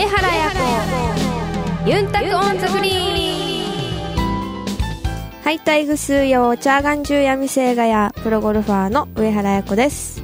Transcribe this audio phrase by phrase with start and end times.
[0.00, 0.50] 上原彩
[1.84, 1.90] 子。
[1.90, 4.24] ユンタクオンザグリーン。
[5.44, 10.22] はいたいぐすーよーちゃーがんじゅーやみせーがやープロゴルファーの上原彩子です。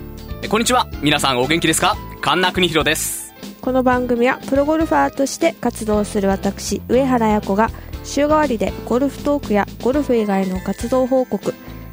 [0.49, 0.89] こんにちは。
[1.03, 1.95] 皆さんお元気ですか？
[2.23, 3.35] 神田邦弘です。
[3.61, 7.69] この番組はプロゴルファーとして活動する私上原彩子が
[8.03, 11.53] 週替わりでゴルフトークやゴルフ以外の活動報告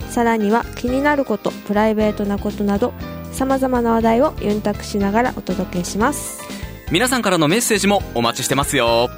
[0.10, 2.93] さらには気になることプライベートなことなど
[3.34, 6.43] さまざまな話題をユンタクしながらお届けします
[6.92, 9.10] 皆さんからのメッセージもお待ちしてますよ。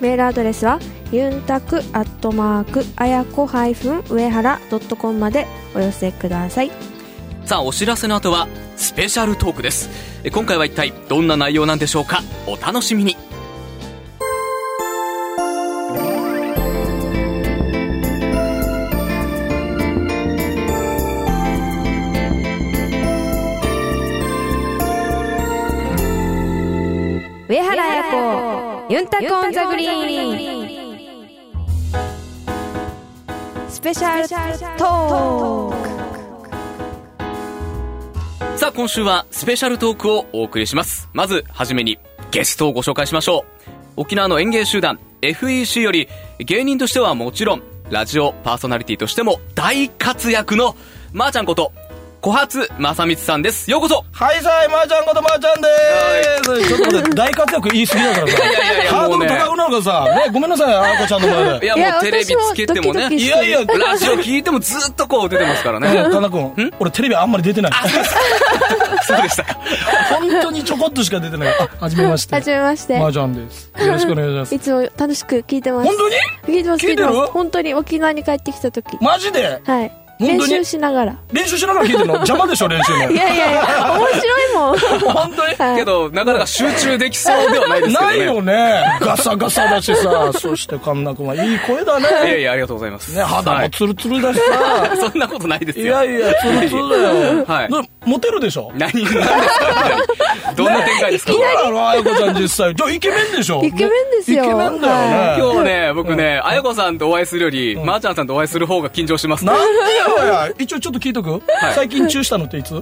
[0.00, 0.78] メールアドレスは
[1.12, 6.70] ユンタクアットマークあやこ上原ドットコムまでお寄せください。
[7.44, 9.88] さあお知らせの後はスペシャルトークです。
[10.30, 12.22] 今回は一体どんな内容なんでしょうか？
[12.46, 13.16] お楽しみに
[29.04, 30.94] ンタコンザグリーン
[33.68, 34.28] スペシャル
[34.78, 35.74] トー
[38.52, 38.58] ク。
[38.58, 41.10] さあ今週はスペシャルトークをお送りします。
[41.12, 41.98] まずはじめに
[42.30, 43.44] ゲストをご紹介しましょう。
[43.96, 46.08] 沖縄の園芸集団 FEC より
[46.38, 50.76] 芸人としてはもちろんラジオパーソナリティとしても大活躍の
[51.12, 51.74] まー、ちゃんこと
[52.24, 53.70] 小初正光さんです。
[53.70, 54.02] ようこそ。
[54.12, 56.68] はいさい、まー、ちゃんことまー、ちゃんでーす。
[56.68, 58.32] ちょっと待って、大活躍言い過ぎだからさ。
[58.32, 59.36] いやいやいやハードルもうね。
[59.36, 61.66] 高くなるからさ、ね、ごめんなさい、あーこちゃんの前で。
[61.66, 63.14] いやいやもうテレビつけてもね。
[63.14, 67.72] いやいや、ラジオ聞いてもずっとこう出てますからね、ね 田中君、俺テレビあんまり出てない。
[69.02, 69.44] そうでした。
[69.44, 69.54] か
[70.08, 71.48] 本当にちょこっとしか出てない。
[71.50, 72.34] あ、はじめまして。
[72.34, 72.98] はじめまして。
[72.98, 73.70] まーちゃんです。
[73.78, 74.54] よろしくお願いします。
[74.54, 74.60] い。
[74.60, 75.88] つも楽しく聞いてます。
[75.88, 76.14] 本当に？
[76.56, 77.32] 聞いてます聞いてるます。
[77.32, 78.96] 本当に沖縄に帰ってきた時。
[79.02, 79.60] マジで？
[79.66, 81.16] はい練習しながら。
[81.32, 82.14] 練習しながら聞いてるの？
[82.24, 83.10] 邪魔でしょ、練習の。
[83.10, 84.78] いやいやいや面白いもん。
[85.12, 85.54] 本当に？
[85.56, 85.76] はい。
[85.76, 88.16] けどなかなか集中できそうではないですけどね。
[88.18, 88.98] ないよね。
[89.00, 90.30] ガサガサだしさ。
[90.38, 91.34] そして神田君は。
[91.34, 92.40] いい声だいやね。
[92.40, 93.08] いやありがとうございます。
[93.14, 93.64] ね、肌はい。
[93.64, 94.96] もツルツルだしさ。
[95.10, 95.86] そんなことないですよ。
[95.86, 97.44] いやいや、ツルツルだよ。
[97.46, 97.68] はい。
[97.72, 98.70] でモテるでしょ？
[98.74, 99.24] 何何ですか？
[100.46, 101.32] 何どんな展開ですか？
[101.32, 102.74] そうなのあやこちゃん実際。
[102.74, 103.64] じゃあイケメンでしょ？
[103.64, 103.88] イケメン
[104.18, 104.44] ですよ。
[104.44, 105.36] イケメンだよね。
[105.38, 109.52] 今日ね、僕ね、あやこさんとお会いするより、まーちゃんさんとお会いする方が緊張しますね。
[109.52, 110.48] なんでよや。
[110.58, 111.42] 一応ちょっと聞いとく、
[111.74, 112.74] 最近チューしたのっていつ？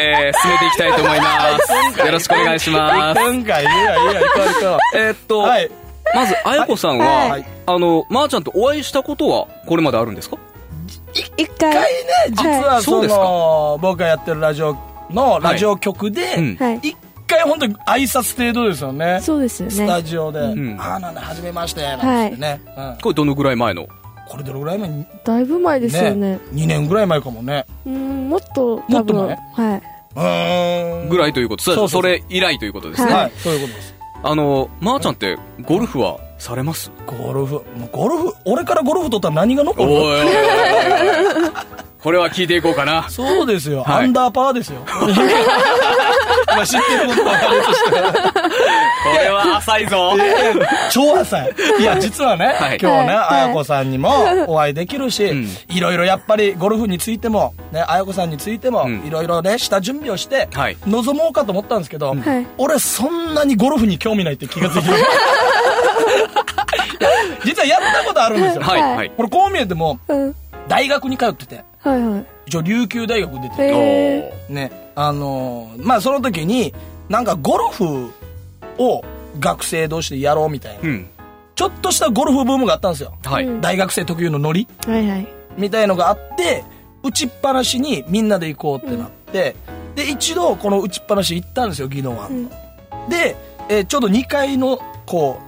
[0.00, 1.58] えー、進めていきたいと思いま
[1.94, 2.00] す。
[2.06, 3.20] よろしくお願いします。
[3.20, 5.42] 今回、いやいや、行こう行こえーっと、う。
[5.42, 5.70] はい。
[6.14, 7.44] まず、あやこさんは、はい。
[7.66, 10.36] あの、まーちゃんとお会いしたことは、これまであるんですか？
[11.36, 11.70] 一回。
[11.74, 11.86] ね、
[12.30, 13.20] 実はそうあそですか。
[13.20, 14.76] の、僕がやってるラジオ
[15.10, 16.56] のラジオ局で、うん。
[16.56, 16.78] はい。
[16.82, 19.20] 一回本当に挨拶程度ですよね。
[19.22, 20.76] そうですよスタねジオで、ん。
[20.80, 22.60] ああ、なんだ、はじめまして、なんてね。
[22.76, 23.86] うんこれどのぐらい前の？
[24.30, 24.88] これどれぐらい前？
[24.88, 26.38] にだいぶ前ですよね。
[26.54, 27.66] 2年ぐらい前かもね。
[27.84, 29.26] うんもっともっと多分。
[29.56, 29.82] 前はい。
[30.14, 31.08] うーん。
[31.08, 32.02] ぐらいということそそうそうそう。
[32.02, 33.12] それ以来ということですね。
[33.12, 33.94] ははい、そういうことです。
[34.22, 36.92] あの、まーちゃんって、ゴルフはされます？
[37.06, 40.04] ゴルフ、ゴルフ、俺からゴルフ取ったら何が残るおいおい。
[40.04, 41.50] おいおい
[42.02, 43.10] これは聞いていこうかな。
[43.10, 44.04] そうですよ、はい。
[44.04, 44.80] アンダーパーですよ。
[46.46, 48.29] まあ知ってることはあれとして。
[48.42, 50.12] これは浅いぞ。
[50.90, 51.54] 超浅い。
[51.80, 52.78] いや、実はね、はい。
[52.80, 53.44] 今日ね、はい。
[53.44, 54.10] あやこさんにも
[54.48, 55.48] お会いできるし、ん。
[55.68, 59.06] いろいろやっぱりゴルフについても、ね、あやこさんについても、うん。
[59.06, 60.76] いろいろね、下準備をして、はい。
[60.86, 62.46] 臨もうかと思ったんですけど、はい。
[62.58, 64.94] 俺そんなにゴルフに興味ないって気がついてる。
[67.44, 68.62] 実はやったことあるんですよ。
[68.62, 69.10] はい。
[69.16, 70.34] これこう見えても、うん。
[70.68, 72.26] 大学に通ってて、はいはい。
[72.46, 76.74] 一応琉球大学出てて、ね、あのーまあその時に、
[77.08, 78.12] なんかゴルフ
[78.80, 79.04] を
[79.38, 81.06] 学生同士でやろうみたいな、うん。
[81.54, 83.14] ちょっとしたゴルフブームがあったんですよ。
[83.24, 83.44] はい。
[83.44, 86.64] うん大学生特有のノリはいはいみたいのがあって、
[87.02, 89.56] 打ちっぱなしにみんなで行こうってなって、
[89.94, 92.50] で、一度この打ちっぱなし行ったんですよ、宜野湾の。
[93.08, 93.36] で、
[93.68, 95.38] えーちょうど2階の、こ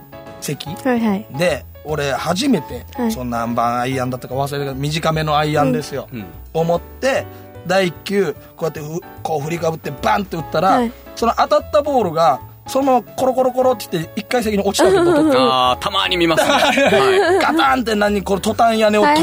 [0.41, 6.09] う、席はいはいで、俺初めて、はいそんな何番アイアンだったか忘れたけど、短めのアイアンですよ。
[6.12, 6.25] うん。
[6.53, 7.25] 思って
[7.66, 16.50] 第1球こうやってふこう振りかぶってバンって打ったら、はいその当たったボールがそのままコロコロコロって言って1階席に落ちたわけボトッと あー、たまに見ますね。
[16.54, 17.38] はい。
[17.38, 19.14] ガタンって何これトタン屋根を通っ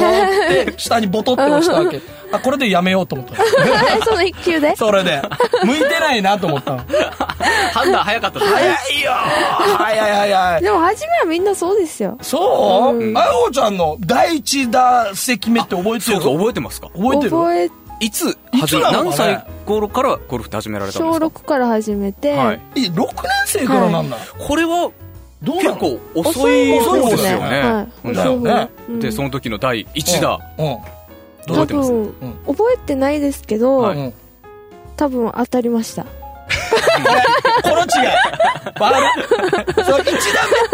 [0.65, 2.01] て下にボトって落ちたわけ。
[2.31, 3.33] あこれでやめようと思った。
[3.33, 4.75] のその一球で？
[4.75, 5.19] それで。
[5.63, 6.81] 向いてないなと思ったの。
[7.74, 8.57] 判断早かったですね。
[8.59, 9.12] 早いよ
[9.77, 12.18] 早い早いでも初めはみんなそうですよ。
[12.21, 13.13] そう？
[13.18, 16.01] あおちゃんの第一打席目って覚えてる？
[16.01, 16.89] そうそう、覚えてますか？
[16.95, 17.31] 覚えてる？
[17.31, 17.69] 覚え
[18.01, 18.63] いつ、い。
[18.68, 19.44] つ何歳？
[19.69, 22.62] 頃からゴルフって始められたんで小すか？6から始めて、はい。
[22.75, 23.13] え6年
[23.45, 24.92] 生からなんだ、これは、
[25.44, 25.75] どうなの？
[25.75, 27.18] 結構遅い遅い方でよね。
[27.18, 27.62] ですすよね。
[27.62, 28.13] はい、うん。
[28.13, 28.69] だよね。
[28.89, 29.00] うん。
[29.00, 30.39] で、その時の第1打。
[30.57, 30.77] うん、うん。
[31.48, 32.13] 多覚えてます分、
[32.48, 33.98] 覚えてないですけど、はい。
[33.98, 34.13] うん。
[34.98, 36.06] 多分当たりました
[36.50, 38.10] こ れこの違い
[38.80, 40.12] わかるそう1打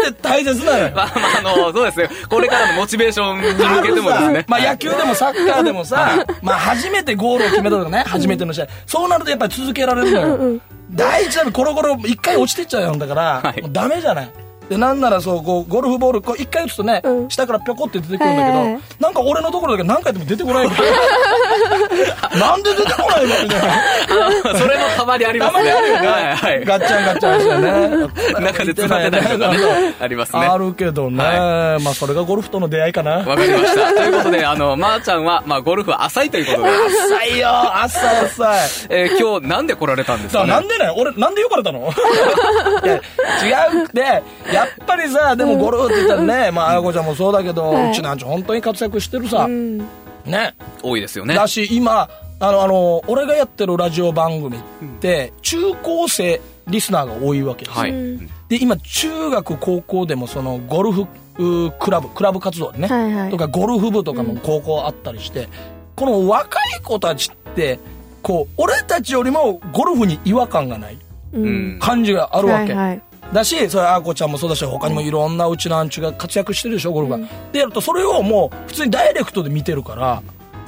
[0.04, 2.10] 目って大切なのよ まあまあ、あの、そうですね。
[2.28, 4.44] これからのモチベーションに向けてもですね。
[4.48, 8.66] まあ野球でもサッカーでもさ、 まあ初めてゴールを決めたとかね、初めての試合。
[8.86, 10.60] そうなるとやっぱり続けられるのよ。
[10.90, 14.30] 第一打目コロコロ一回落ちてっちゃうんだから、はいもうダメじゃない。
[14.68, 20.88] で、なんならそう、こう、ゴルフボール、こう、一回打つとね、うん下からぴょこって出てくるんだけど、はいはいはいなんか俺のところだけ何回でも出てこないから。
[22.38, 23.60] なんで出てこないのみたい
[24.52, 24.58] な。
[24.58, 25.70] それもたまにありますね。
[25.72, 25.80] は
[26.32, 26.64] いはい。
[26.64, 28.40] ガッチャンガッチャンしてね。
[28.46, 29.94] 中で詰まってたりとかね。
[30.00, 30.40] ありますね。
[30.46, 31.24] あるけどね。
[31.24, 33.18] はまあ、それがゴルフとの出会いかな。
[33.18, 33.92] わかりました。
[33.92, 37.48] ということで、あの、まー、ちゃんは、まあ、ゴルフは浅いということで、浅いよ、
[37.82, 38.58] 浅い浅い。
[38.90, 40.44] えー今日なんで来られたんですか？
[40.44, 41.90] ねなんでね、俺、なんでよかれたの？
[43.42, 44.00] 違うくて、
[44.52, 49.48] やっぱりさ、でもゴルフって言ったらね、まあ、あやこちゃんもそうだけど、はいうちなんち本当に活躍してるさう。
[49.48, 49.78] ん
[50.26, 50.54] ね。
[50.82, 51.34] 多いですよね。
[51.34, 52.08] だし、今、
[52.40, 54.60] あの、あの、俺がやってるラジオ番組っ
[55.00, 57.80] て、中高生リスナーが多いわけですよ。
[57.80, 57.90] はい。
[57.90, 61.06] うんで、今、中学、高校でも、その、ゴルフ
[61.80, 65.48] クラブ、クラブ活動でね、はいはいとか、ゴルフ部とかも高校あったりして、
[65.96, 67.80] この若い子たちって、
[68.22, 70.98] こう、俺たちよりもゴルフに違和感がない
[71.32, 71.78] ううんん。
[71.80, 72.72] 感じがあるわけ。
[72.72, 73.02] はいはい
[73.32, 77.28] だし、それ、あーこちゃんもそうだし、他にもいろんなうちのアンチが活躍してるでしょ、ゴルフが。
[77.52, 80.22] で、やると、それをもう、普通にダイレクトで見てるから、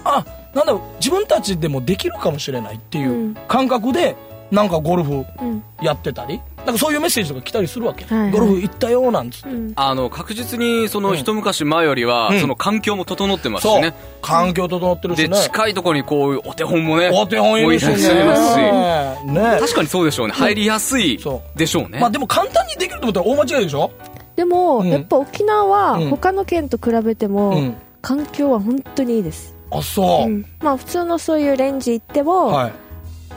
[0.04, 0.24] あ、
[0.54, 3.34] なんだろう、自分たちでもできるかもしれないっていううん。
[3.46, 4.16] 感覚で、
[4.50, 5.62] なんかゴルフうん。
[5.80, 8.04] やってたり、なんかそういうメッセージとか来たりするわけ。
[8.04, 9.48] はいはいゴルフ行ったよ、なんつって。
[9.48, 13.94] うんあの、確実に、その、一昔前よりは、うんその環境も整ってますそうしね。。
[14.20, 15.36] 環境整ってるしで、ね。
[15.38, 17.10] 近いところにこういうお手本もね。
[17.12, 17.92] お手本いるしね。
[17.92, 19.26] いらっしゃいますし。
[19.32, 20.34] ね確かにそうでしょうね。
[20.34, 21.98] 入りやすいそうでしょうね。
[22.00, 23.90] まあでも簡単にできると思ったら大間違いでしょ？
[24.36, 30.32] でも、うんやっぱ沖縄はうん他の県と比べても、うん環境は本当にいいです、あ、そうう。
[30.32, 32.72] んまあ普通のそういうレンジ行っても、はい。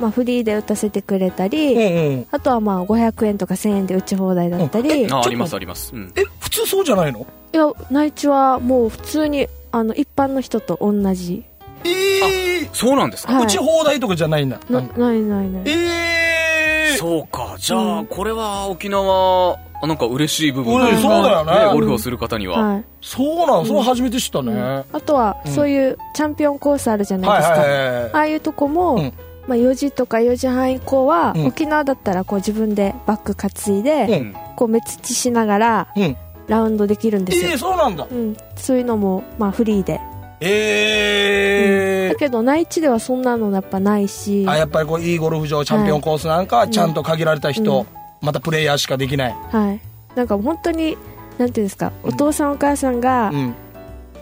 [0.01, 2.27] まあ、フリーで打たせてくれたり、うんうん。
[2.31, 5.95] あとはまあ500円とか1000円で打ち放題だったり、いあ、ありますあります。
[5.95, 6.11] うん。
[6.15, 7.25] え、普通そうじゃないの？
[7.53, 11.45] や内地はもう普通にあの一般の人と同じ。
[11.85, 13.33] ええそうなんですか？
[13.33, 13.43] はい。
[13.45, 14.59] 打ち放題とかじゃないんだ。
[14.69, 15.63] なないないない。
[15.65, 17.55] ええそうか。
[17.57, 18.05] じゃあ、うん。
[18.07, 21.73] これは沖縄、あなんか嬉しい部分そうだよね。
[21.73, 22.61] ゴルフをする方には。
[22.61, 22.85] はい。
[23.01, 24.53] そうなのそれ初めて知ったね。
[24.53, 25.51] はあとはうん。
[25.51, 28.11] そういうチャンピオンコースあるじゃいないですか、はいはい。
[28.13, 29.13] ああいうとこも、うん
[29.51, 36.17] まあ、4時とか4時半以降は、うん沖縄だったらこう自分でバッグ担いで、うんこう目つちしながらうん。
[36.47, 38.07] ラウンドできるんですよ、ええそうなんだ。
[38.09, 40.01] うん、そういうのも、まあ、フリーで、
[40.41, 47.85] ええだけど内地ではそんなのやっぱないしあ、やっぱりこう、いいゴルフ場、チャンピオンコースなんかはちゃんと限られた人、
[48.21, 49.35] またプレイヤーしかできない。
[49.51, 49.81] はい、
[50.15, 50.97] なんか本当に
[51.37, 53.55] なんていうんですか、お父さんお母さんが、うん。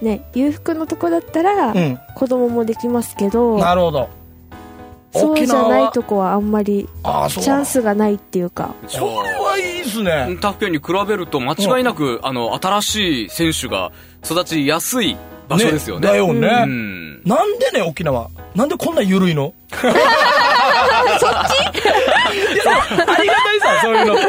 [0.02, 2.00] ね裕福のとこだったら、うん。
[2.16, 4.19] 子供もできますけどなるほど。
[5.12, 10.38] そうじゃないはとこはあんまりチャンスがないっていうかそれはいいですね。
[10.40, 13.92] 他府県に比べると間違いなく、あの、新しい選手が
[14.24, 15.18] 育ちやすい
[15.48, 16.08] 場所ですよね。
[16.08, 16.48] だよね。
[16.48, 17.22] うん。
[17.26, 18.30] なんでね、沖縄？
[18.56, 19.54] なんでこんな緩いの？
[19.74, 19.90] そっち？
[19.90, 19.98] い
[22.58, 22.74] や、
[23.08, 24.26] ありがたいさ、そういうのって。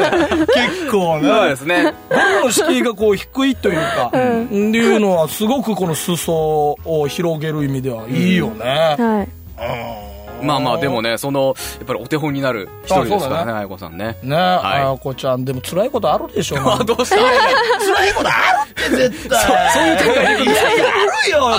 [0.55, 1.29] 結構ね。
[1.29, 1.95] そうですね。
[2.09, 8.97] ゴルフの敷居がこう低いというか、っていうのはすごくこの裾を広げる意味ではいいよね。
[8.99, 10.10] はい
[10.43, 11.11] まあまあ、でもね。
[11.11, 14.17] ね、その、やっぱりお手本になる一人ですからね、あそうだねあやこさんね。
[14.23, 18.33] ねはいあやこちゃん、でも辛いことあるでしょう あ、どうした辛いことあ
[18.67, 19.41] るって絶対。
[19.73, 20.85] そういう展開でいやいや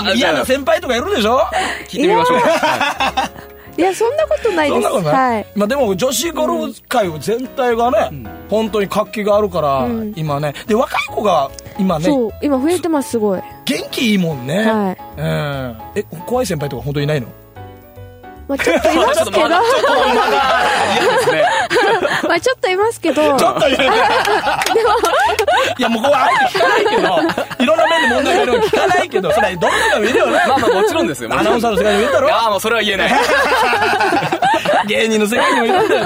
[0.00, 0.14] るよ。
[0.14, 1.40] 嫌な先輩とかいるでしょ？
[1.88, 2.42] 聞いてみましょうい
[3.78, 5.34] いやそんなことないですそんなことない？
[5.36, 8.10] はいまあでも女子ゴルフ界全体がね、
[8.50, 10.54] 本当に活気があるから、うん今ね。
[10.66, 14.58] で、若い子が今ね、そう今増えてますすごい元気いいもんね。
[14.70, 15.76] はいうん。
[15.94, 17.28] え、怖い先輩とか本当にいないの？
[18.48, 19.32] まあちょっといますけど。
[19.38, 19.50] ちょっ
[22.22, 23.38] とまあちょっといますけど。
[23.38, 23.78] ちょっといや
[25.78, 30.12] いや、もうここはあえて聞かないけど、いろんな面で問題があるの聞かないけど、それ、どんなのもい。
[30.12, 30.32] るよね。
[30.48, 31.30] まあまあ、もちろんですよ。
[31.32, 32.28] アナウンサーの世界にもいるだろ？
[32.28, 33.12] いや、もうそれは言えない。
[34.88, 36.02] 芸人の世界にもいるんだよ、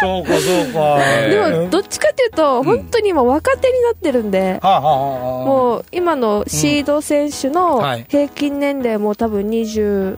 [0.00, 0.98] そうか、そうか。
[1.28, 8.04] でもどっちかっていうと本当に今若手になってるんで、はあ、はあはあ、もう今のシード選手のはい。
[8.08, 10.16] 平均年齢も多分20、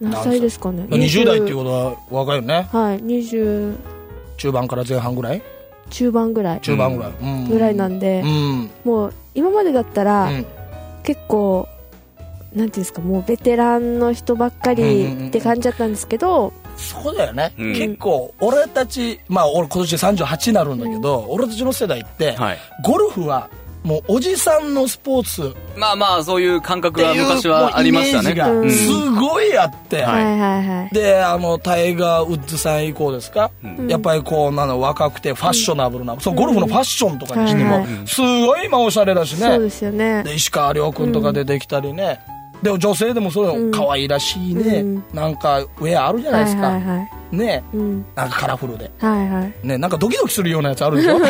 [0.00, 0.86] 何歳ですかね？
[0.88, 2.68] まあ20代っていうことは若いよね？
[2.72, 3.76] はい20
[4.38, 5.42] 中盤から前半ぐらい？
[5.90, 6.60] 中盤ぐらい。
[6.60, 7.12] 中盤ぐらい。
[7.20, 7.48] うん。
[7.48, 8.70] ぐらいなんでう、ん。
[8.84, 10.46] もう今までだったら、うん。
[11.02, 11.66] 結構
[12.54, 17.72] なんていうんですかもうベテランの人ばっかりって感じだったんですけど、そうだよね、うん。
[17.74, 22.58] 結構俺たちまあ俺今年で38になるんだけど、俺たちの世代って、はい。
[22.84, 23.50] ゴルフは
[23.82, 25.56] もうおじさんのスポーツ。
[25.76, 28.34] まあまあそういう感覚っていうが昔はありましたね。
[28.34, 28.70] もうイメージがうん。
[28.70, 30.24] すごいあって、はい。
[30.24, 30.94] はいはいはい。
[30.94, 33.88] であのタイガー・ウッズさん以降ですか、ん。
[33.90, 40.22] やっぱりこうなの若くてファッショナブルな、そのゴルフのファッションとかにしても、すごい今おしゃれだしね、そうですよね。
[40.24, 42.20] で石川遼君とか出てきたりね、
[42.62, 45.04] でも女性でもそういうの可愛らしいね、うん。
[45.14, 48.06] なんかウェアあるじゃないですか、はいはいはいねうん。
[48.14, 48.90] なんかカラフルで。
[48.98, 49.54] はいはい。
[49.62, 51.16] ねなんかドキドキするようなやつあるでしょ？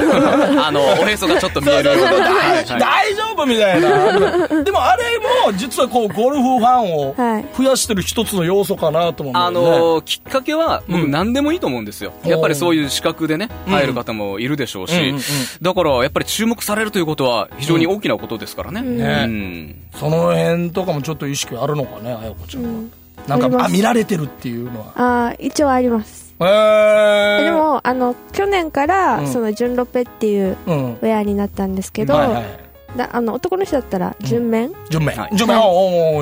[0.65, 2.11] あのおへそがちょっと見えるような。
[2.11, 2.65] 大はいはい。
[2.81, 4.49] 大丈夫みたいな。
[4.65, 5.03] でもあれ
[5.49, 7.45] も実はこうゴルフファンをはい。
[7.57, 11.11] 増やしてる一つの要素かなと思うんだあのきっかけは僕うん。
[11.11, 13.73] 何でもいいと思うんですよ、やっぱりそういう資格でねうん。
[13.73, 15.21] 入る方もいるでしょうし、うんうんうん。
[15.63, 19.77] だからやっぱり注目されるということは非常に大きなことですからね、ねうん。
[19.99, 22.93] その辺とかもちょっと意識あるのかねあやこちゃんは、うん
[23.29, 24.87] なんかあ見られてるっていうのは。
[24.97, 26.35] ああ一応あります。
[26.41, 29.27] へえでもあの去年から、うん。
[29.27, 30.93] その純ロペっていううん。
[30.95, 35.17] ウェアになったんですけど、はいはいだあの男の人だったら純面、順面。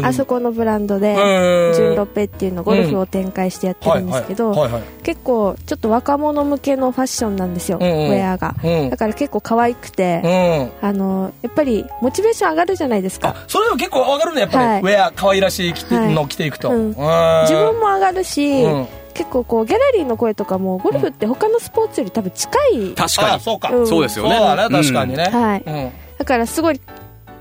[0.05, 1.15] あそこのブランドで、
[1.75, 4.55] 純ロペっていうのゴルフを展開してやってるんですけど、
[5.03, 8.11] 結構ちょっと若者向けのファッションなんですよ、うんうん。
[8.11, 8.91] ウェアが、うん。
[8.91, 10.89] だから結構可愛くて、うん。
[10.89, 13.31] あのやっぱりモチベーション上がるじゃないですか。
[13.31, 14.81] あそれでも結構わかるねやっぱり、はい。
[14.81, 16.89] ウェア可愛らしい着てはいの着ていくと、うん。
[16.89, 17.01] 自
[17.49, 18.87] 自分も上がるし、うん。
[19.15, 23.35] 結構こうギャラリーの声とかもゴルフって他のスポーツより多分近い、確かに。
[23.37, 23.87] あそうか、うん。
[23.87, 24.37] そうですよね。
[24.37, 25.63] そうだね確かにね、はい。
[25.67, 26.81] うんだからすごい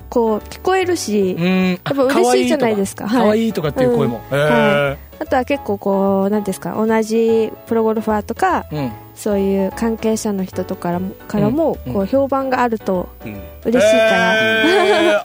[0.10, 3.08] こう聞こえるし、うん、やっぱ嬉しいじゃないですか。
[3.10, 3.30] 可はい。
[3.32, 8.92] 愛いとかっていう声も、あとは結構こうなんですか同じプロゴルファーとかうん。
[9.16, 11.94] そういう関係者の人とからもからもうん。
[11.94, 13.42] こう評判があるとうん。
[13.66, 14.32] 嬉しいから、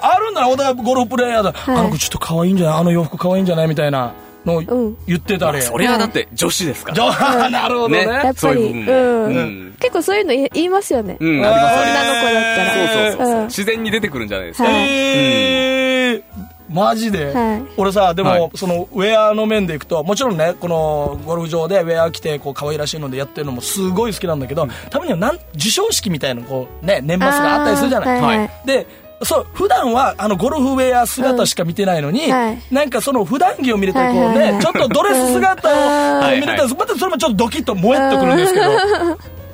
[0.00, 1.76] あるんだお互いゴルフプレイヤーだ、はい。
[1.76, 2.80] あの子ちょっと可愛いんじゃない？
[2.80, 3.68] あの洋服可愛いんじゃない？
[3.68, 4.14] みたいな
[4.44, 4.62] の
[5.06, 8.06] 言ってたり、それはだって女子ですから、じゃあなるほどね。
[8.06, 8.86] ねやっぱりそうん。
[8.88, 9.76] うん。
[9.78, 11.78] 結構そういうの言い言いますよね、うん、あります。
[11.80, 12.74] 女の子だったら。
[12.74, 13.42] そうそうそう、う。
[13.42, 13.46] ん。
[13.46, 14.88] 自然に出てくるんじゃないですか、はい。
[14.88, 17.62] えーマジで、はい。
[17.76, 18.50] 俺さでも、はい。
[18.54, 28.20] そのウェアの面でいくともちろんねこのゴルフ場でウェア着てこう可愛らしいのでやってるのもすごい好きなんだけどたまにはなん授賞式みたいなのこうね年末があったりするじゃない。
[28.20, 28.50] はい。
[28.64, 28.86] で
[29.24, 32.58] そう普段はあのゴルフウェア姿しか見てないのに、うんはい。
[32.70, 34.62] なんかその普段着を見れたりこうね、はいはいはい。
[34.62, 38.66] ちょっとドレス姿をうん見れたりまたそれもちょっとドキッと燃えっとくるんですけど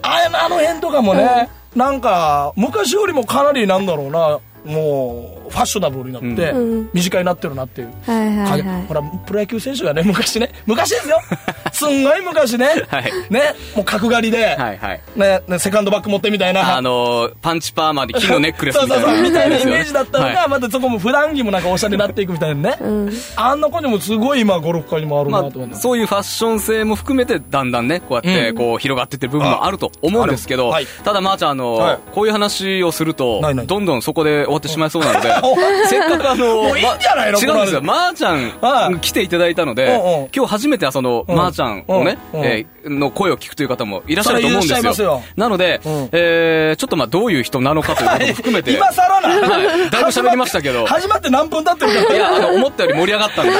[0.03, 6.91] ああの辺とかもね、なんか昔よりもかなりなんだろうなもうファッショナブルになって、うん。
[6.93, 7.93] 身近になってるなっていう。
[8.05, 8.87] はいはいはい。
[8.87, 11.19] ほらプロ野球選手がね昔ね昔ですよ。
[11.73, 13.13] すんごい昔ね、はい。
[13.31, 15.01] ねもう角刈りで、はいはい。
[15.17, 16.77] ねねセカンドバッグ持ってみたいな。
[16.77, 19.17] あのパンチパーマで金のネックレスそうそうみたいな。
[19.17, 20.49] そうみたいなイメージだったのが、はい。
[20.49, 23.13] またそこも普段着もなんかおしゃれになっていくみたいなね、うん。
[23.37, 28.55] あんな子にもすごい今ゴルフ界にもあるなまと思って、あ、そういうファッション性も含めてだんだんねこうやってうん。
[28.57, 30.87] こう広がってってる部分もあると思うんですけど、あはい。
[31.05, 31.99] ただまーちゃんあの、はい。
[32.13, 35.29] こういう話をすするとどんどんそこで終わってしまいそうなので。
[35.43, 35.57] お
[35.89, 37.81] せっかくあのもういいんじゃないのま違うんですよ。
[37.81, 41.37] こまーちゃはん来ていただいたのでう今日初めてそのうん。
[41.37, 42.45] まーちゃんをねうん。
[42.45, 45.23] えーの声を聞くという方もいらっしゃると思うんですよ。
[45.37, 46.09] なのでうん。
[46.13, 48.73] えーちょっとまあどういう人なのかということも含めて。
[48.73, 49.91] 今更な、 はい。
[49.91, 50.87] だいぶ喋りましたけど。
[50.87, 53.53] 始まって何分経ってるかいや、あの、思ったより盛り上がったんで、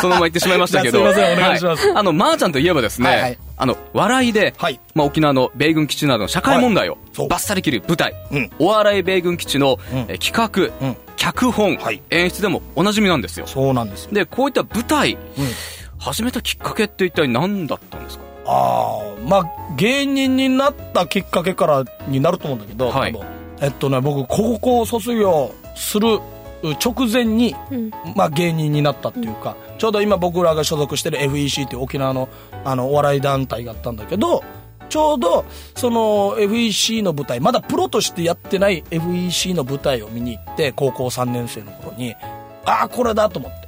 [0.00, 1.02] そのまま言ってしまいましたけど。
[1.04, 1.38] ません。
[1.38, 1.88] お願いします。
[1.90, 4.80] はあの、まーちゃんといえばですね、はいはいあの、笑いで、はい。
[4.94, 7.00] まあ、沖縄の米軍基地などの社会問題をはい。
[7.12, 7.28] そう。
[7.28, 8.50] バッサリ切る舞台、うん。
[8.58, 9.98] お笑い米軍基地の、うん。
[10.08, 10.96] え企画、うん。
[11.16, 12.02] 脚本、はい。
[12.10, 13.46] 演出でもおなじみなんですよ。
[13.46, 14.04] そうなんです。
[14.06, 15.20] よ、で、こういった舞台、うん、
[15.98, 18.24] 始めたきっかけって一体何だったんですか？
[18.46, 19.46] ああまあ
[19.76, 23.18] 芸人になったきっかけからになると思うんだけど、はい。
[23.62, 26.18] えっとね僕高校卒業する
[26.84, 27.90] 直前に、うん。
[28.14, 32.28] まあ、芸人になったっていうか、ちょうど今僕らが所属してる FEC っていう沖縄の
[32.64, 34.42] あのお笑い団体があったんだけど
[34.88, 42.14] ちょうどその FEC の舞台まだプロとしてやってない FEC の舞台を見に行って高校3年生の頃に
[42.64, 43.64] ああこれだと思って。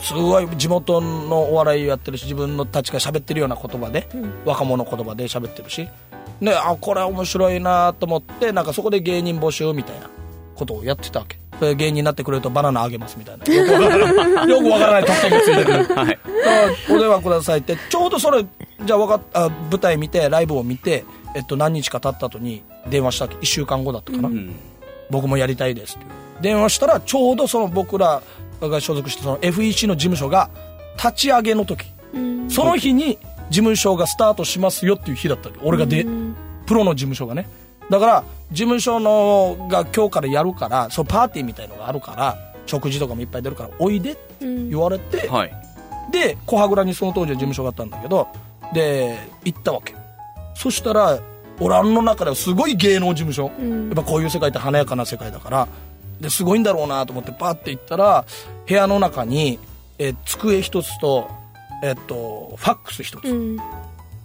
[0.00, 4.06] すごい地元のお笑いやってるし自分のたちが喋ってるような言葉で、
[4.44, 5.88] 若者言葉で喋ってるし。
[6.40, 10.08] であこれ面白いなと思ってなんかそこで芸人募集みたいな
[10.54, 13.54] ことをやってたわけ芸人になってくれるとバナナあげますみたいな。
[13.54, 14.48] よくわからない。
[14.50, 15.72] よくわからない特典がついてる。
[15.72, 15.86] はい。
[15.86, 18.44] だからお電話くださいってちょうどそれ
[18.84, 24.54] じゃあわかっあ舞台見てライブを見て、えっと、何日か経った後に電話したわけ1週間後だったかな、うん。
[25.10, 26.10] 僕もやりたいですっていう。
[26.40, 28.22] 電話したらちょうどその僕ら
[28.60, 30.50] が所属してその FEC の事務所が
[30.96, 31.86] 立ち上げの時。
[32.14, 32.50] うん。
[32.50, 33.18] その日に
[33.50, 36.36] 事務所がスタートしますよっていう日だった俺がで、うん。
[36.66, 37.48] プロの事務所がね
[37.90, 44.70] だから事務所のが今日からやるからそのパーティーみたいのがあるから食事とかもいっぱい出るからおいでってうん。
[44.70, 45.52] 言われて、はい。
[46.10, 48.28] で小羽倉にその当時は事務所があったんだけど
[48.72, 49.94] で行ったわけ。
[50.54, 51.20] そしたら
[51.60, 53.86] 俺あの中ではすごい芸能事務所、うん。
[53.86, 55.68] やっぱこういう世界って華やかな世界だから
[56.20, 58.24] ですごいんだろうなと思ってパッて行ったら
[58.66, 59.58] 部屋の中に、
[59.98, 61.28] えー机一つと、
[61.82, 63.56] えっとファックス一つ、うん。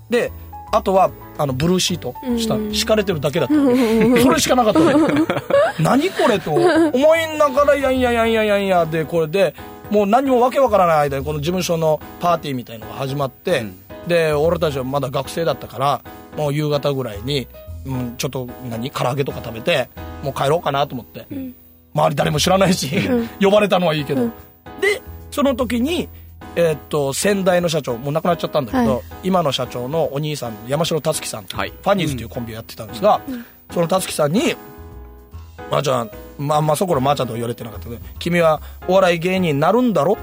[0.10, 0.32] で
[0.74, 2.74] あとはあのブルーシート下うん。
[2.74, 3.53] 敷かれてるだけだった
[4.22, 5.84] それしかなかったわけ。
[5.84, 9.53] 何これと思いながらやんややんややんやでこれで
[9.92, 13.75] もう何もわけわからない間にこの事務所のパーティーみたいのが始まって、うん。
[14.08, 16.01] で俺たちはまだ学生だったから
[16.36, 17.48] もう夕方ぐらいに、
[17.86, 19.89] うん、ちょっと何唐揚げとか食べて
[20.24, 21.27] もう帰ろうかなと思って、
[21.94, 22.89] 周り誰も知らないし、
[23.39, 24.24] 呼ばれたのはいいけど、
[24.82, 26.10] でその時に
[26.56, 29.02] えーっと先代の社長もう亡くなっちゃったんだけど、はい。
[29.24, 31.70] 今の社長のお兄さん山城達樹さんと、はい。
[31.70, 33.22] ファニーズっていうコンビをやってたんですが、
[33.72, 34.56] その達樹さんに
[35.72, 40.14] 「まー、ちゃんまあまあそこらまーちゃんとは言われてなかったけど君はお笑い芸人になるんだろ?」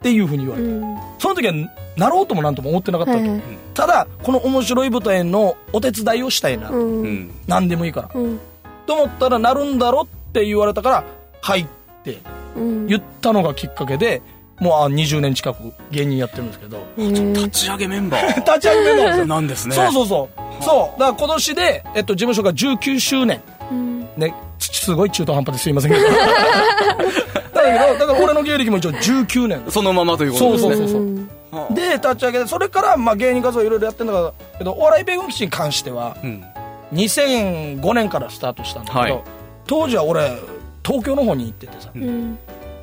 [0.00, 0.96] っていうふうに言われて、うん。
[1.18, 1.52] その時は
[1.96, 3.42] なろうともなんとも思ってなかったわけ、はいはい。
[3.74, 7.02] ただこの面白い舞台のお手伝いをしたいな、うん。
[7.02, 8.40] うん何でもいいから、うん。
[8.86, 11.04] と思ったらなるんだろって言われたから
[11.42, 11.66] 「はい」っ
[12.02, 12.18] て
[12.56, 12.86] うん。
[12.86, 14.22] 言ったのがきっかけで
[14.60, 16.86] もうあ20年近く芸人やってるんですけど。
[16.96, 17.32] うん。
[17.32, 18.36] 立ち上げメンバー。
[18.44, 19.74] 立ち上げメンバーですよなんですね。
[19.74, 20.62] そうそうそう。
[20.62, 21.00] そう。
[21.00, 23.40] だから今年で、えっと、事務所が19周年。
[23.70, 24.00] うん。
[24.16, 26.04] ねすごい中途半端ですいませんけど。
[26.12, 29.62] だけどだから俺の芸歴も一応19年。
[29.70, 30.74] そのままということですね。
[30.74, 31.04] そうそうそうう。
[31.04, 31.28] ん。
[31.74, 36.44] で立ち上げてそれからまあ芸人活動いろいろやってるんだけどお笑い米軍基地に関してはうん。
[36.92, 39.22] 2005年からスタートしたんだけど、はい。
[39.66, 40.38] 当時は俺
[40.84, 41.88] 東京の方に行っててさ。
[41.94, 42.38] うん。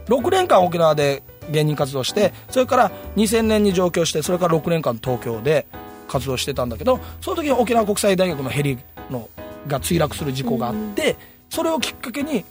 [0.07, 5.65] 6年間沖縄で芸人活動してそれから2000年に上京してそれから6年間東京で
[6.07, 8.77] 活動してたんだけどその時に沖縄国際大学のヘリ
[9.09, 9.29] の
[9.67, 11.17] が墜落する事故があって、
[11.49, 12.45] それをきっかけに、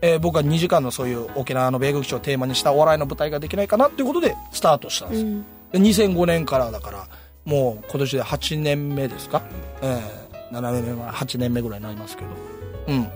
[0.00, 5.44] えー僕は2時間のそういう沖縄の米軍基地をテーマにしたお笑いの舞台ができないかなっていうことでスタートしたんですよ、うん。
[5.70, 7.06] で2005年からだから
[7.44, 9.42] もう今年で8年目ですか、
[9.80, 12.28] えー、7年目8年目ぐらいになりますけど。
[12.88, 13.08] うん。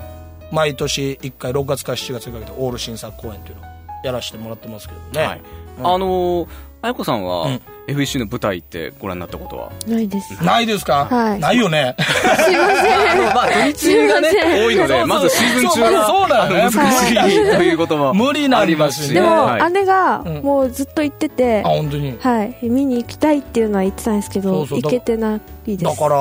[0.52, 5.40] 毎年1回6月から7月にかけてオール新作公演っていうのをやらせてもらってますけどね、はい。
[5.78, 5.86] うん。
[5.86, 6.48] あのー
[6.82, 7.60] あやこさんはうん。
[7.88, 9.72] FEC の舞台ってご覧になったことは？
[9.86, 10.44] ないです。
[10.44, 11.40] ないですか、はい。
[11.40, 11.97] ないよね。
[11.99, 13.34] すいません。
[13.34, 14.30] まあ土日がね
[14.66, 16.62] 多いのでまずシーズン中そうはそうだよね。
[16.62, 19.73] あの難しいということも無理なりますしでも、はい。
[19.73, 20.42] 姉がうん。
[20.42, 22.18] もうずっと言ってて、あ本当に？
[22.18, 22.58] はい。
[22.62, 25.84] 見に行きたいっていうのは言ってたんですけど行けてないです。
[25.84, 26.16] だから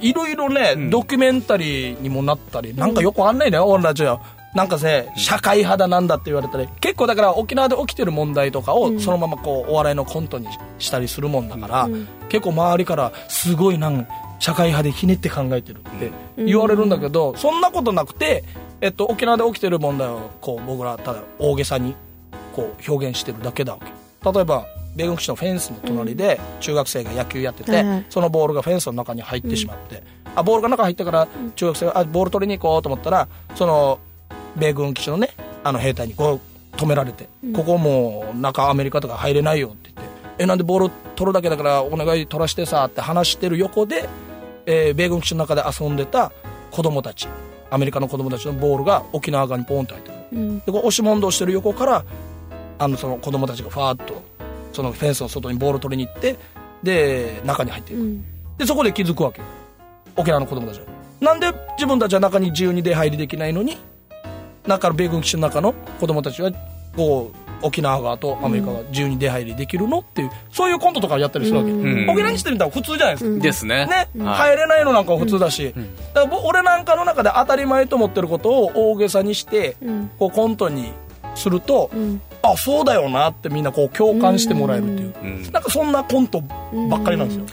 [0.00, 0.90] いろいろね、うん。
[0.90, 4.20] ドキュメンタリーにもなったりなんかよくわかんないね、俺たちは
[4.54, 9.00] なんかね社会派だなんだって言われたり結構だから沖縄で起きてる問題とかをうん。
[9.00, 12.06] そのままこうお笑いのコントにしたりするもんだから、うん。
[12.28, 14.06] 結構周りからすごいなん
[14.38, 16.46] 社会派でひねって考えてるってうん。
[16.46, 18.44] 言われるんだけど、そんなことなくて、
[18.80, 21.94] えっと、沖縄で起きてる問題をこう僕らただ大げさに
[22.54, 23.86] こう表現してるだけだわけ。
[24.32, 28.06] 例えば米軍基地のフェンスの隣で中学生が野球やってて、はいはい。
[28.08, 30.02] そのボールがフェンスの中に入ってしまって、
[30.36, 33.98] あボールが中入ったから中学生があボール取りに行こうと思ったらその
[34.56, 35.30] 米軍基地のね
[35.62, 36.40] あの兵隊にこ
[36.72, 40.14] う止められて、ここもう中アメリカとか入れないよって言って。
[40.38, 44.08] えなんでボール取るだけだからお願い取らしてさって話してる横で、
[44.66, 46.32] えー米軍基地の中で遊んでた
[46.70, 47.28] 子供たち。
[47.70, 50.16] アメリカの子供たちのボールが沖縄側にポンと入ってる。
[50.32, 50.58] うん。
[50.60, 52.04] でこう押し問答してる横から
[52.78, 54.22] あのその子供たちがファーッと
[54.72, 56.36] そのフェンスの外にボール取りに行って
[56.82, 58.24] で中に入っていく、うん。
[58.58, 59.46] でそこで気づくわけよ。
[60.16, 60.86] 沖縄の子供たちは。
[61.20, 63.78] なんで自分たちは中に自由に出入りできないのに
[64.66, 66.50] 中の米軍基地の中の子供たちは
[66.96, 72.10] こう沖縄側とアメリカが自由に出入りできるのっていうそういうコントとかやったりするわけ、うん。
[72.10, 73.86] 沖縄にしてみたら普通じゃないですか、うんですね。
[73.86, 75.72] ね、はい入れないのなんかは普通だし、ん。
[75.72, 80.10] だからぼ俺なんかの中で当たり前と思ってることを大げさにして、うん。
[80.18, 80.92] こうコントに
[81.34, 85.42] すると、うんあそうだよなってみんなこう共感してもらえるっていう、うん。
[85.52, 86.42] なんかそんなコント
[86.90, 87.46] ばっかりなんですよ、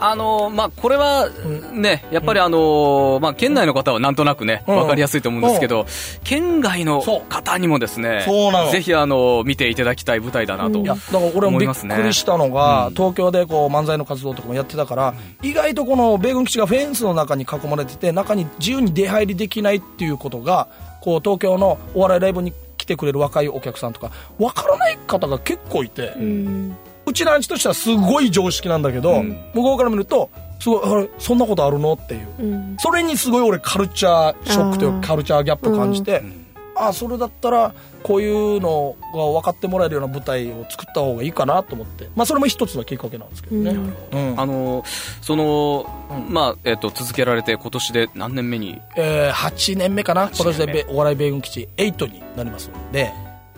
[0.00, 1.28] あのーまあこれは
[1.72, 4.76] ねやっぱりあのーまあ県内の方はなんとなくねうん。
[4.76, 5.86] わかりやすいと思うんですけど
[6.24, 8.52] 県外の方にもですねそう。
[8.52, 8.70] なの。
[8.70, 12.94] ぜひあのー見ていただきたい舞台だなといやだから俺もびっくりしたのが、うん。
[12.94, 20.68] 東京でこう漫才の活動とかもやってたから、意外とこの米軍基地がフェンスの中に囲まれてて中に自由に出入りできないっていうことが
[21.00, 22.54] こう東京のお笑いライブに来
[22.88, 26.76] てくれる若いお客さんとか分からない方が結構いて、うん。
[27.06, 29.28] うちのアンチとしてはすごい常識なんだけど、うん。
[29.54, 31.92] 向こうから見るとすごいあれそんなことあるの？
[31.92, 32.28] っていう。
[32.40, 32.76] うん。
[32.80, 36.47] それにすごい俺カルチャーショックというかカルチャーギャップを感じて、ん
[36.80, 42.08] あそれだったらこういうのが分かってもらえるような舞台を作った方がいいかなと思って。
[42.14, 43.70] まあそれも一つのきっかけなんですけどね、
[44.12, 44.30] うん。
[44.32, 44.40] うん。
[44.40, 44.86] あのー
[45.22, 46.32] そのうん。
[46.32, 48.80] まあえっと続けられて今年で何年目に？
[48.96, 50.30] えー8年目かな？
[50.34, 53.12] 今年で8年べお笑い米軍基地8になりますので。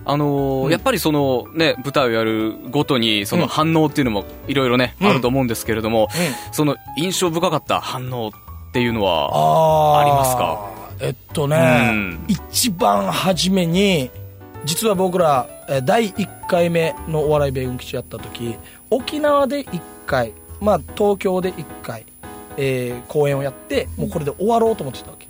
[0.06, 0.72] あのーうん。
[0.72, 3.48] やっぱりそのね舞台をやるごとにそのうん。
[3.48, 5.06] 反応っていうのもいろいろね、うん。
[5.08, 6.08] あると思うんですけれども、
[6.52, 10.59] うその印象深かった反応っていうのはあありますか？
[11.32, 12.24] とね、うん。
[12.28, 14.10] 一番初めに
[14.64, 18.56] 実は僕らえー第1回目のお笑い米軍基地やった時
[18.90, 22.04] 沖縄で1回、まあ、東京で1回、
[22.56, 25.28] えー公演をやってもうこれで終わろうと思ってたわけ。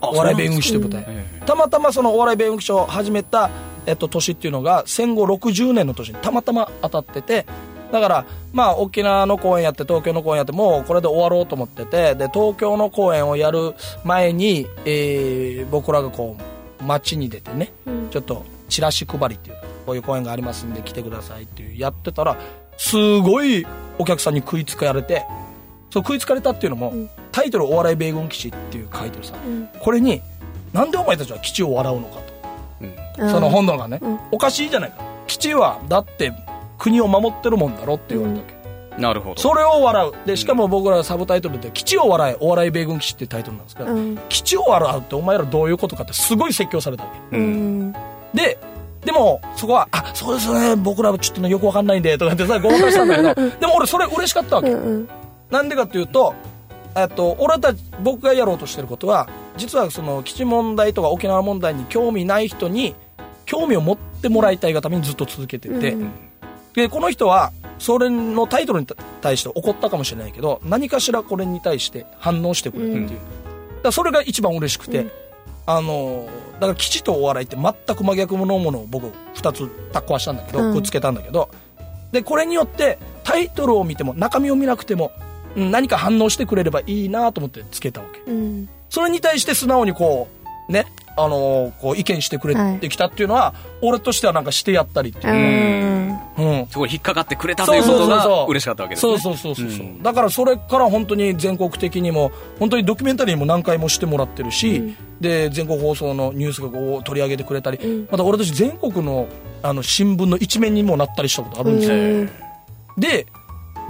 [0.00, 3.50] あお笑い米軍基地という舞台、えたまたまそのお笑い米軍基地を始めた、
[3.86, 7.46] えっと、年っていうのが戦後60年の年にたまたま当たってて
[7.92, 18.08] だからまあ沖縄の公演やって東京の公演やってもうこれで終わろうと思っててで東京の公演をやる前に、えー僕らがこう街に出てね、うん。
[18.10, 22.36] ちょっとチラシ配りっていうかこういう公演がありますんで来てくださいっていうやってたら
[22.76, 23.66] すごい
[23.98, 25.24] お客さんに食いつかれて
[25.90, 27.10] そう食いつかれたっていうのも、ん。
[27.32, 29.68] タイトル「お笑い米軍基地」っていう書いてるさ、うん。
[29.80, 30.20] これに
[30.72, 32.20] なんでお前たちは基地を笑うのか
[32.80, 33.26] うん。
[33.26, 34.18] とその本土がね、うん。
[34.32, 34.98] おかしいじゃないか。
[35.26, 36.32] 基地はだって
[36.78, 38.46] 国を守ってるもんだろって言われたわ
[38.96, 39.40] け、なるほど。
[39.40, 40.26] それを笑う。
[40.26, 47.36] でしかも僕らサブタイトルで「基地を笑えお笑い米軍基地」っていうタイトルなんですけど、うん基地を笑うってお前らどういうことかってすごい説教されたわけ。
[47.36, 47.88] ううん。
[47.88, 47.92] ん
[48.34, 48.58] で
[49.04, 50.76] でもそこは「あそうですね。
[50.76, 55.08] 僕らちょっとねよくわかんないんで」とかってさごまかしたんだけどでも俺それ嬉しかったわけ、うん。
[55.50, 56.34] なんでかっていうと、
[56.96, 62.96] えっと、俺たち、僕がやろうとしてることは、実はその基地問題とか沖縄問題に興味ない人に、
[63.44, 66.10] 興味を持ってもらいたいがためにずっと続けてて、うん
[66.76, 68.86] で、この人は、それのタイトルに
[69.20, 73.20] 対して怒ったかもしれないけど、何かしらこれに対して反応してくれたっていう。
[73.76, 73.82] うん。
[73.82, 75.10] だそれが一番嬉しくて、うん。
[75.66, 80.74] あの、だから基地とお笑いって全く真逆のものを僕二つタッコはしたんだけど、うん。
[80.74, 81.48] くっつけたんだけど、
[82.12, 85.12] で、これによってタイトルを見ても中身を見なくても、
[85.56, 88.30] うん何か反応してくれればいいなと思ってつけたわけ。
[88.30, 88.68] うん。
[88.90, 90.28] それに対して素直にこ
[90.68, 90.84] う、ね、
[91.16, 95.32] あのこう意見してくれてきたっていうのは、俺としてはなんかしてやったりっていう。
[95.32, 95.36] う。
[95.36, 96.56] ん。
[96.60, 96.66] うん。
[96.68, 99.18] そこに引っかかってくれたということが嬉しかったわけですね。
[99.18, 100.02] そうそうそうそうそう、うん。
[100.02, 104.96] だからそれから本当に全国的にも本当にドキュメンタリーも何回もしてもらってるし、うん。
[105.20, 108.08] で全国放送のニュースがこう取り上げてくれたり、うん。
[108.10, 109.26] また俺たち全国の
[109.62, 112.30] あの新聞の一面にもなったりしたことあるんですよ、うん。
[112.98, 113.26] で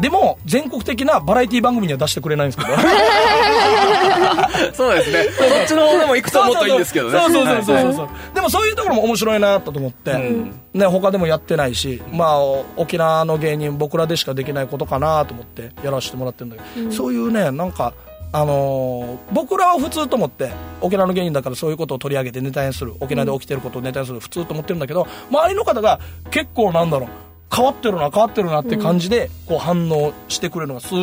[0.00, 2.76] でも全国的なバラエティ番組には出してくれないんですけど。
[4.74, 5.24] そうですね。
[5.38, 7.18] そっちの方でも行くともっといいんですけどね。
[7.18, 7.74] そうそうそうそうそう。
[7.74, 7.94] はい。
[7.94, 10.52] そうでもそういうところも面白いなと思って、ん。
[10.74, 12.40] ね、他でもやってないし、まあ、
[12.76, 17.94] 沖縄の芸人僕らでしかできないことかなと思ってやらせてもらってるんだけど、そういうねなんか
[18.32, 22.94] あのー僕らは普通と思って沖縄の芸人だからそういうことを取り上げてネタにする。
[23.00, 24.20] 沖縄で起きてることをネタにする。
[24.20, 27.08] 普通と思ってるんだけど周りの方が結構なんだろう
[27.54, 30.94] 変わってるな変わってるなって感じでこう反応してくれるのがす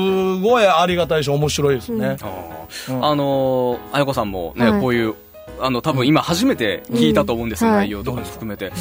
[0.41, 2.17] ごいありがたいし面白いですね、
[2.89, 3.06] うん。
[3.06, 4.82] あのー、あやこさんもね、はい。
[4.82, 5.15] こういう、
[5.60, 7.75] あの、多分今初めて聞いたと思うんですよ、うん。
[7.77, 8.71] 内容とかも含めて。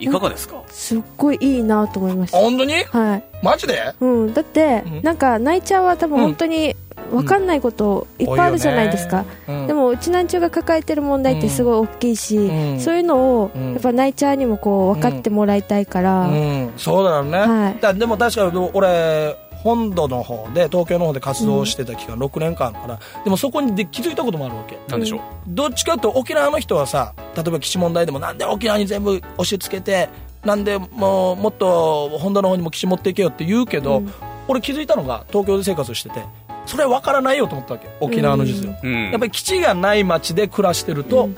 [0.00, 0.60] いかがですか？
[0.68, 2.38] すっごいいいなと思いました。
[2.38, 2.74] あ本当に？
[2.84, 3.24] はい。
[3.42, 3.94] マジで？
[4.00, 5.02] うん、だって、うん。
[5.02, 6.74] なんか泣いちゃうは多分本当に
[7.14, 9.66] 分かんないこといっぱいあるじゃないですか、うん。
[9.66, 12.80] でもうちなんちゅうが抱えてる問題ってすごい大きいし、うん。
[12.80, 17.78] そういうのをうんやっぱ泣いちゃうにもこう分かってもらいたいから、うん、そうだよね、はい。
[17.80, 24.78] だでも確かに俺本土の方で東京の方で活動してた期間、6年間からでもそこにで気づいたこともあるわけ。
[24.88, 25.00] なん。
[25.00, 25.16] でしょ。
[25.16, 30.10] う、どっちかと沖縄の人はさ例えば基地問題でもなんで沖縄に全部押し付けて
[30.44, 34.12] なんでもうもっと本土の方にも基地持っていけよって言うけど、うん。
[34.46, 36.22] 俺気づいたのが東京で生活してて
[36.66, 37.88] それは分からないよと思ったわけ。
[38.00, 39.10] 沖縄の実情、うん。
[39.10, 41.28] やっぱり基地がない町で暮らしてると、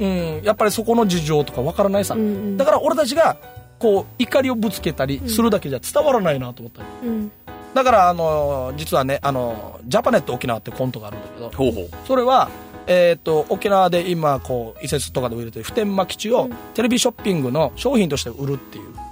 [0.00, 0.40] うん。
[0.42, 2.56] やっぱりそこの事情とか分からないさ、うんうん。
[2.56, 3.36] だから俺たちが
[3.78, 7.32] こう怒りをぶつけたりするだけじゃ伝わらないなと思ったりうん。
[7.74, 11.88] だからあの実はねあのジャパネット沖縄ってコントがあるんだけどほうほう。
[12.06, 12.48] それは、
[12.86, 18.88] えー、と沖縄で今こう移設とかで売れてる普天間基地をテレビショッピングの商品として売るっていう。
[18.88, 19.05] うん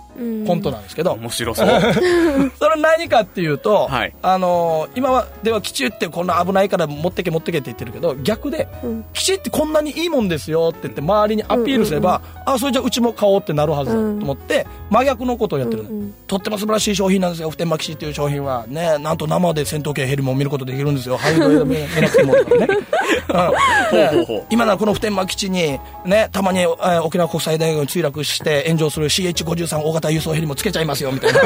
[0.46, 1.68] コントなんですけど、面白そう。
[2.58, 4.14] それ何かっていうと、はい。
[4.22, 9.04] あの今はでは基地ってこんな危ないから持ってけ持ってけって言ってるけど逆で、うん。
[9.12, 16.14] 基地ってこんなにいいもんですよって言って周りにアピールすれば、あそれじゃあうちも買おうってなるはずだと思って、真逆のことをやってるの、うんうん。
[16.26, 17.50] とっても素晴らしい商品なんですよ。
[17.50, 18.64] 普天間基地っていう商品は。
[18.68, 21.16] ねなんと生で戦闘機ヘリも見ることできるんですよ。
[21.16, 22.68] ハイドで見見なくてもとかね、
[23.92, 23.96] うん。
[23.96, 24.44] でほうほうほう。
[24.50, 31.42] 今ならこの普天間基地にねたまに、えー沖縄国際大学に墜落して炎上する CH53 大型輸送ヘリもつけちゃいますよみたいな。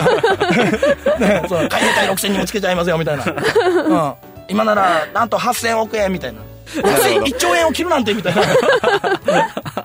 [1.18, 4.14] ね、そう海兵隊6000にもつけちゃいますよ みたいな、うん、
[4.49, 6.40] 今ならなんと8000億円みたいな。
[6.68, 8.42] 1兆円を切るなんてみたいな。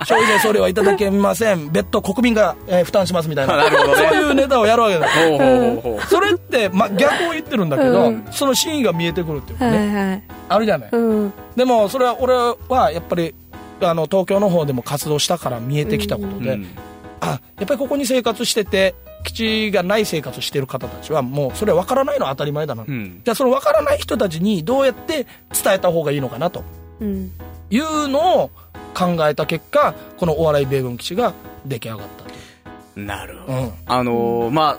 [0.03, 1.71] 消費税送料はいただけません。
[1.71, 3.55] 別途国民が、えー負担しますみたいな。
[3.69, 3.77] ね。
[3.95, 5.07] そういうネタをやるわけだ。
[6.09, 8.25] それって、ま、逆を言ってるんだけど、うん。
[8.31, 10.23] その真意が見えてくるっていうかはね、いはい。
[10.49, 11.33] あるじゃない、うん。
[11.55, 12.33] でもそれは俺
[12.67, 13.33] はやっぱり
[13.81, 16.82] あの東京の方でも活動したから見えてきたことで、うんあ
[17.25, 23.21] やっぱりここに生活してて基地がない生活をしている方たちはもうそれは分からないのは当たり前だな、うん。
[23.23, 25.25] じゃあその分からない人たちにどうやって
[25.63, 26.63] 伝えた方がいいのかなと。
[26.99, 27.31] うん。
[27.69, 28.51] いうのを
[28.93, 31.33] 考えた結果このお笑い米軍基地が
[31.65, 32.33] 出来上がったと。
[32.99, 33.59] なるほど。
[33.59, 33.73] うん。
[33.85, 34.77] あのーまあ、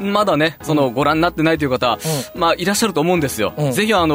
[0.00, 1.98] まだね、その、ご覧になってないという方、
[2.34, 3.54] まあ、いらっしゃると思うんですよ。
[3.56, 3.72] うん。
[3.72, 4.14] ぜひ、あの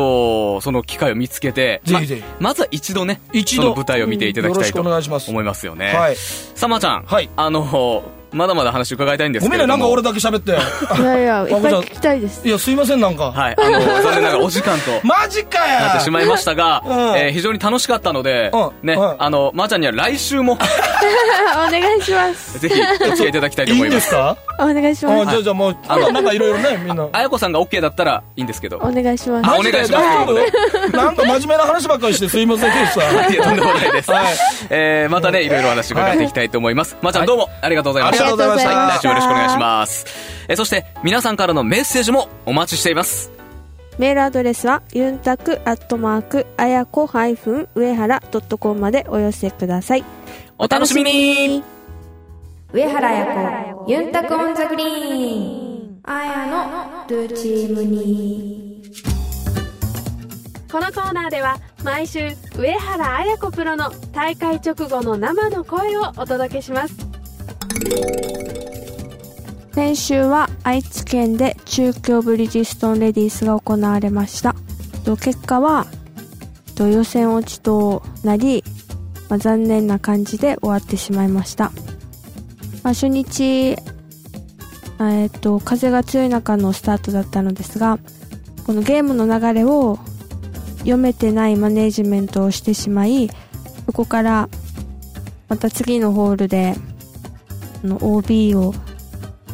[0.58, 2.22] ーその機会を見つけて、ぜひぜひ。
[2.40, 3.62] ままずは一度ね、一度。
[3.64, 5.30] その舞台を見ていただきたいとよろしくお願いします。
[5.30, 5.94] 思いますよね。
[5.94, 6.16] はい。
[6.16, 7.30] さまちゃん、はい。
[7.36, 9.68] あのーまだまだ話伺いたいんですごめんね。
[9.68, 10.52] なんか俺だけ喋って。
[10.52, 12.48] いやいや いっぱい聞きたいです。
[12.48, 14.92] いやすいませんなんか、はい、あのー残念ながらお時間と。
[15.08, 16.94] マジかやなってしまいましたが、うん。
[17.18, 18.88] えー非常に楽しかったので、うん。
[18.88, 19.16] ね、うん。
[19.18, 20.58] あの、まー、ちゃんには来週も、
[21.68, 22.60] お願いします。
[22.60, 23.98] ぜひ、お付き合いいただきたいといい思います。
[23.98, 24.38] んですか？
[24.60, 25.30] お願いしあます。
[25.32, 27.08] じゃあじゃあもうあのなんかいろいろねみんな。
[27.14, 28.78] あやこさんが OK だったらいいんですけど。
[28.78, 29.50] お願いします。
[29.60, 30.06] お願いします。
[30.06, 30.34] 大丈
[30.92, 30.98] 夫？
[30.98, 33.34] なんか真面目な話ばっかりしてすいませんケイさん。
[33.34, 34.12] いや、とんでもないです。
[34.12, 34.26] はい。
[34.70, 35.50] えー、またね、い。
[35.50, 36.98] ろいろお話伺っていきたいと思います。
[37.02, 38.19] まー、ちゃんどうもありがとうございました。
[38.22, 40.06] ありがとうございましたはい来週よろしくお願いします。
[40.48, 43.32] えーそして、皆さんからのメッセージもお待ちしています。
[43.98, 50.06] メールアドレスはユンタクアットマークあやこハイフン上原ドットコムまでお寄せください。
[50.58, 51.64] お楽しみに。
[52.72, 53.26] 上原彩
[53.74, 56.00] 子ユンタクオンザグリーン。
[56.04, 58.82] あやのルーチームに。
[60.72, 67.09] このコーナーでは毎週上原彩子プロの大会直後の生の声をお届けします
[69.74, 74.56] 先週は愛知県で中京ブリヂストンレディースが行われました。
[75.18, 75.88] 結果は
[76.88, 78.64] 予選落ちとなり、
[79.28, 81.72] まあ、残念な感じで終わってしまいました、
[82.84, 83.76] まあ、初日
[85.02, 88.00] えっと風が強い中のスタートだったのですが
[88.66, 89.98] このゲームの流れを
[90.80, 93.30] 読めてないマネージメントをしてしまい
[93.86, 94.50] そこから
[95.50, 96.76] また次のホールで
[97.84, 98.74] の OB を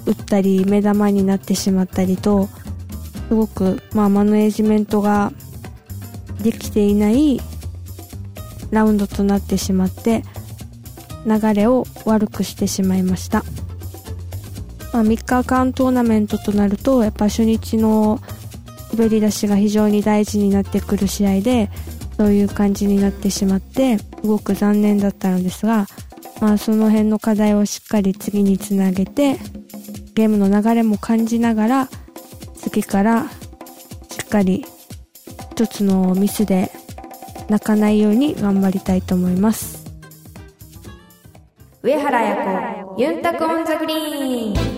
[0.05, 2.47] 打ったり目玉になってしまったりと
[3.27, 5.31] すごく、まあ、マネージメントが
[6.41, 7.39] できていない
[8.71, 10.23] ラウンドとなってしまって
[11.25, 13.43] 流れを悪くしてしまいました、
[14.93, 18.19] まあ、3日間トーナメントとなるとやっぱ初日の
[18.93, 21.69] 滑り出しが非常に大事になってくる試合で
[22.17, 25.85] そういう感じになってしまってすごく残念だったのですが、
[26.45, 29.39] まあ、その辺の課題をしっかり次につなげて
[30.13, 31.89] ゲームの流れも感じながら
[32.53, 33.27] 次から
[34.11, 34.63] しっかり
[35.53, 36.69] 一つのミスで
[37.49, 39.85] 泣かないように頑張りたいと思います。
[41.81, 44.74] 上原彩子ユンタクオンザグリーン。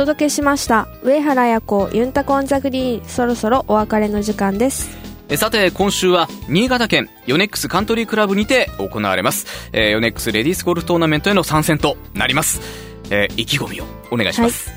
[0.00, 9.46] 届けしました上原彩子ユンタクオンザグリーンそろそろお別れの時間ですえさて、今週は、新潟県、ヨネックスカントリークラブにて行われます。
[9.72, 12.60] えーヨネックスレディースゴルフトーナメントへの参戦となります。
[13.10, 14.72] えー意気込みをお願いします。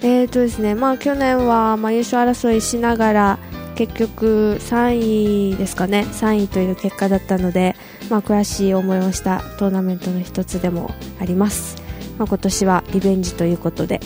[0.00, 3.38] えーとですね、まあ去年はまあ優勝争いしながら
[3.76, 7.76] 結局3位ですかね、3位という結果だったので、
[8.10, 11.76] まあ悔しい思いをしたトーナメントの一つでもあります。
[12.18, 14.00] まあ今年はリベンジということで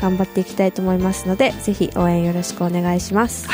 [0.00, 3.48] 頑張っていきたいと思いますので、ぜひ応援よろしくお願いします。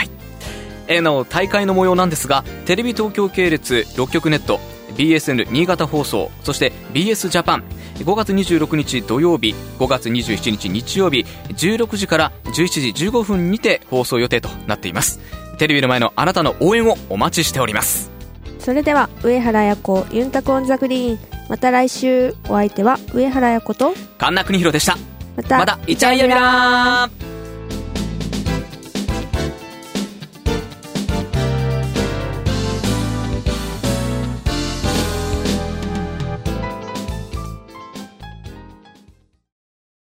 [0.88, 4.60] えーなお、大会の模様なんですが、テレビ東京系列6局ネット、
[4.96, 7.64] BSN 新潟放送、そして BS ジャパン、
[7.96, 15.20] 5月26日土曜日、5月27日日曜日、16時から11時15分にて放送予定となっています。
[15.58, 18.10] テレビの前のあなたの応援をお待ちしております。
[18.58, 25.15] それでは上原彩子ユンタクオンザグリーン、また来週お相手は上原彩子と神田邦弘でした。
[25.36, 25.58] また。
[25.58, 27.35] また、イチャイヤミラー。